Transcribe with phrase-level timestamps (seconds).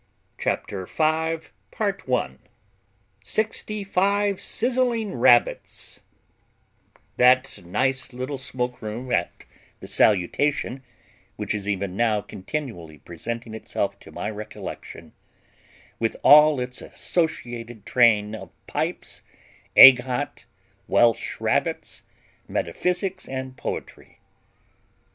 [0.39, 1.53] Chapter Five
[3.21, 5.99] Sixty five Sizzling Rabbits
[7.17, 9.45] That nice little smoky room at
[9.79, 10.81] the "Salutation,"
[11.35, 15.13] which is even now continually presenting itself to my recollection,
[15.99, 19.21] with all its associated train of pipes,
[19.77, 20.45] egg hot,
[20.87, 22.01] welsh rabbits,
[22.47, 24.17] metaphysics and poetry.